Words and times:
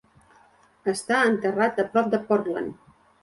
Està 0.93 1.19
enterrat 1.33 1.83
a 1.83 1.87
prop 1.93 2.09
de 2.15 2.21
Portland. 2.31 2.81